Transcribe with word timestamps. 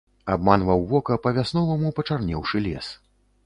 Абманваў 0.35 0.81
вока 0.93 1.19
па-вясноваму 1.27 1.95
пачарнеўшы 2.01 2.67
лес. 2.69 2.93